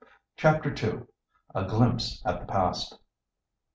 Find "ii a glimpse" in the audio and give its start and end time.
0.75-2.23